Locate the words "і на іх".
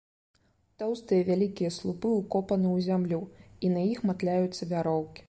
3.67-3.99